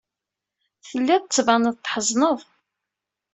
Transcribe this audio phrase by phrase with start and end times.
[0.87, 2.39] Telliḍ tettbaneḍ-d tḥezneḍ.